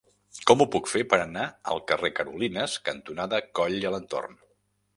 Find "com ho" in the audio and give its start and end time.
0.51-0.65